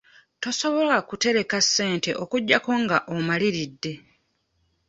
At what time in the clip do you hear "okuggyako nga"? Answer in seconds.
2.23-2.97